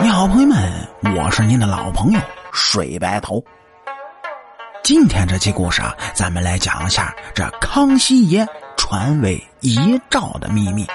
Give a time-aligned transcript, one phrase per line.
[0.00, 2.20] 你好，朋友们，我是您的老朋友
[2.52, 3.42] 水白头。
[4.84, 8.46] 今天这期故事啊，咱们来讲一下这康熙爷
[8.76, 10.86] 传位遗诏的秘密，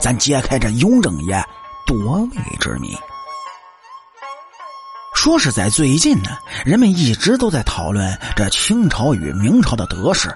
[0.00, 1.40] 咱揭开这雍正爷
[1.86, 2.92] 夺位之谜。
[5.14, 10.28] 说是在最近呢，人们一直都在讨论这清朝与明朝的得失，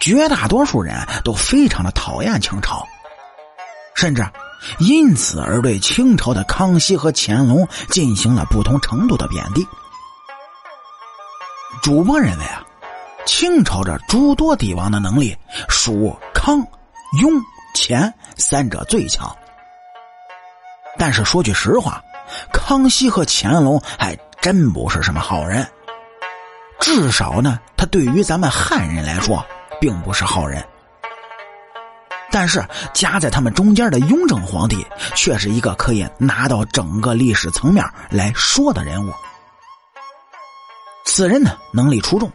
[0.00, 2.84] 绝大多数人都非常的讨厌清朝，
[3.94, 4.26] 甚至
[4.78, 9.66] 因此而对清朝的康熙和乾隆进行了不同程度的贬低。
[11.82, 12.64] 主播认为啊，
[13.26, 15.36] 清朝这诸多帝王的能力
[15.68, 16.58] 属康、
[17.20, 17.32] 雍、
[17.74, 19.34] 乾三者最强，
[20.98, 22.02] 但是说句实话。
[22.50, 25.66] 康熙和乾隆还真不是什么好人，
[26.80, 29.44] 至少呢，他对于咱们汉人来说
[29.78, 30.66] 并不是好人。
[32.34, 34.84] 但是夹在他们中间的雍正皇帝
[35.14, 39.12] 却是一个可以拿到整个历史层面来说的人物。
[41.04, 42.32] 此人呢，能力出众，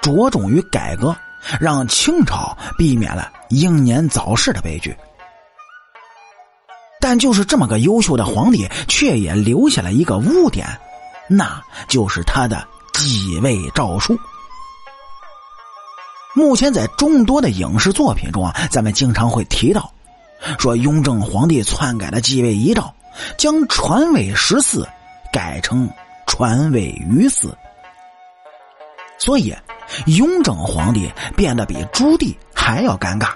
[0.00, 1.14] 着重于改革，
[1.60, 4.96] 让清朝避免了英年早逝的悲剧。
[6.98, 10.66] 但就是这么个优秀的皇帝，却也留下了一个污点，
[11.28, 14.18] 那就是他的继位诏书。
[16.36, 19.92] 目前在众多的影视作品中啊，咱们经常会提到，
[20.58, 22.92] 说雍正皇帝篡改了继位遗诏，
[23.36, 24.86] 将传位十四
[25.32, 25.88] 改成
[26.26, 27.56] 传位于四，
[29.16, 29.54] 所以
[30.06, 33.28] 雍正皇帝变得比朱棣还要尴尬，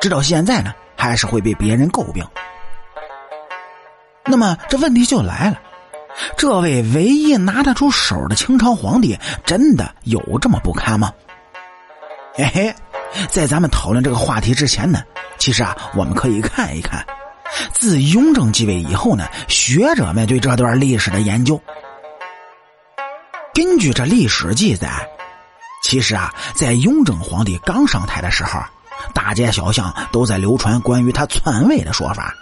[0.00, 2.24] 直到现在呢，还是会被别人诟病。
[4.24, 5.58] 那么这问题就来了，
[6.36, 11.12] 这位唯一拿得出手的清朝皇帝，真的有这么不堪吗？
[12.38, 12.74] 嘿嘿，
[13.28, 15.02] 在咱们讨论这个话题之前呢，
[15.38, 17.04] 其实啊，我们可以看一看，
[17.72, 21.60] 自雍正继位以后呢，学者们对这段历史的研究。
[23.52, 24.88] 根据这历史记载，
[25.82, 28.60] 其实啊，在雍正皇帝刚上台的时候，
[29.12, 32.32] 大街小巷都在流传关于他篡位的说法。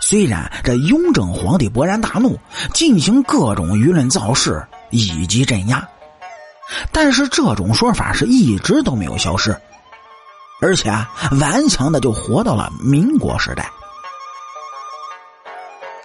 [0.00, 2.40] 虽然这雍正皇帝勃然大怒，
[2.72, 5.86] 进行各种舆论造势以及镇压，
[6.92, 9.56] 但是这种说法是一直都没有消失，
[10.60, 11.10] 而且啊
[11.40, 13.70] 顽强的就活到了民国时代。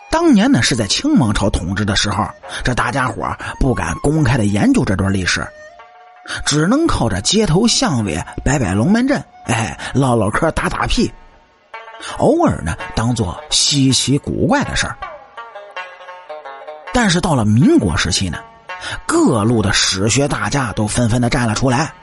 [0.09, 2.27] 当年呢是在清王朝统治的时候，
[2.63, 5.47] 这大家伙不敢公开的研究这段历史，
[6.45, 11.11] 只能靠着街头巷尾摆摆龙门阵，哎，唠唠嗑，打打屁。
[12.17, 14.97] 偶尔呢，当做稀奇古怪的事儿。
[16.93, 18.37] 但是到了民国时期呢，
[19.05, 21.93] 各路的史学大家都纷纷的站了出来，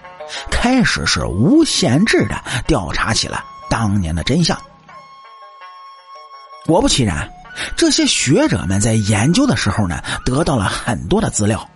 [0.50, 4.59] 开始是无限制的调查起了当年的真相。
[6.66, 7.31] 果不其然，
[7.77, 11.69] 这些学者们在研究的时候呢，得到了很多的资料，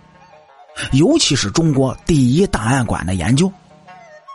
[0.91, 3.51] 尤其是中国第一档案馆的研究，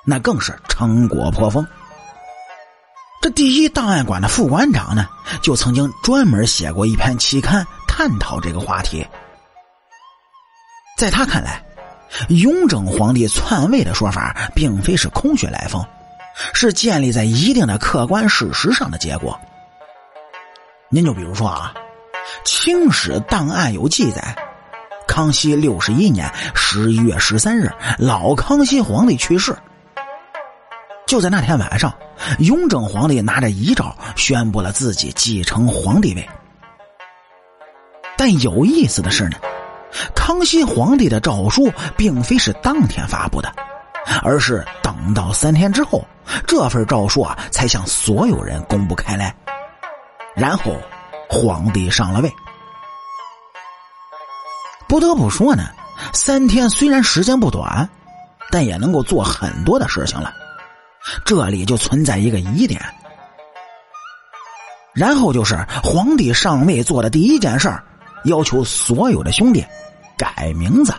[0.04, 1.66] 那更是成果颇丰。
[3.20, 5.08] 这第一档案馆的副馆长呢，
[5.42, 9.06] 就曾经专门写过一篇期刊探讨这个话题。
[10.98, 11.62] 在他看来，
[12.28, 15.80] 雍正皇帝篡位的说法并非是空穴来风，
[16.52, 19.38] 是建立在一定的客观事实上的结果。
[20.88, 21.72] 您就比如说啊，
[22.44, 24.36] 《清史档案》有记载，
[25.06, 29.56] 康熙六十一年十一月十三日，老康熙皇帝去世。
[31.06, 31.96] 就在那天晚上，
[32.40, 36.28] 雍正皇帝拿着遗诏宣布了自己继承皇帝位。
[38.16, 39.38] 但有意思的是呢，
[40.14, 43.52] 康熙皇帝的诏书并非是当天发布的，
[44.22, 46.06] 而是等到三天之后，
[46.46, 49.34] 这份诏书啊才向所有人公布开来。
[50.34, 50.76] 然后，
[51.28, 52.32] 皇帝上了位。
[54.86, 55.64] 不得不说呢，
[56.12, 57.88] 三天虽然时间不短，
[58.50, 60.32] 但也能够做很多的事情了。
[61.24, 62.80] 这里就存在一个疑点，
[64.94, 67.84] 然后就是皇帝上位做的第一件事儿
[68.24, 69.64] 要求所有的兄弟
[70.16, 70.92] 改名字，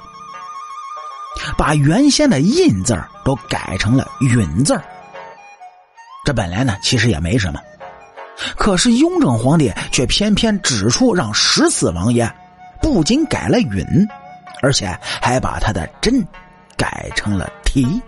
[1.57, 4.79] 把原先的“印”字都改成了“允”字
[6.25, 7.59] 这本来呢其实也没什么，
[8.55, 12.31] 可是雍正皇帝却偏偏指出，让十四王爷
[12.81, 13.85] 不仅改了“允”，
[14.61, 14.87] 而且
[15.21, 16.25] 还把他的“真”
[16.77, 18.01] 改成了“提”。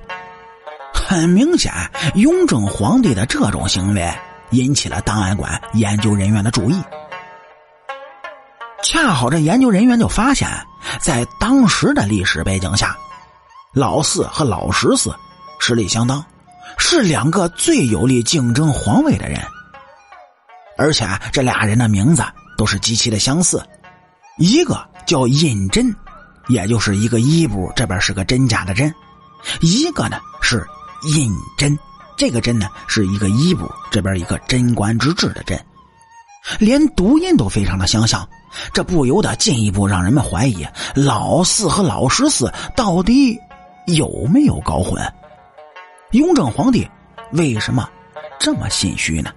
[0.94, 1.74] 很明显，
[2.16, 4.10] 雍正皇帝的这种行为
[4.52, 6.82] 引起了档案馆研究人员的注意。
[8.84, 10.48] 恰好这研究人员就发现，
[11.00, 12.98] 在当时的历史背景下，
[13.74, 15.14] 老四和老十四
[15.60, 16.24] 实力相当，
[16.78, 19.40] 是两个最有力竞争皇位的人。
[20.78, 22.24] 而且这俩人的名字
[22.58, 23.64] 都是极其的相似，
[24.38, 25.94] 一个叫胤禛，
[26.48, 28.92] 也就是一个衣部这边是个真假的真；
[29.60, 30.66] 一个呢是
[31.04, 31.78] 胤禛，
[32.18, 35.64] 这个真呢是一个衣部这边一个贞观之治的贞，
[36.58, 38.28] 连读音都非常的相像，
[38.74, 40.66] 这不由得进一步让人们怀疑
[40.96, 43.40] 老四和老十四到底
[43.88, 45.02] 有没有搞混。
[46.12, 46.88] 雍正皇帝
[47.32, 47.90] 为什么
[48.40, 49.32] 这么心虚呢？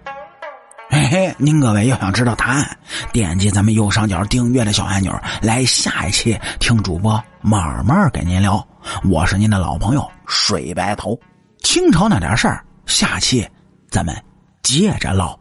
[0.90, 2.78] 嘿嘿，您各位要想知道答案，
[3.12, 8.64] 点击咱们右上角订阅的小按钮，来下一期听主播慢慢跟您聊。
[9.10, 11.18] 我是您的老朋友水白头，
[11.62, 13.48] 清朝那点事儿，下期
[13.90, 14.14] 咱们
[14.62, 15.36] 接着唠。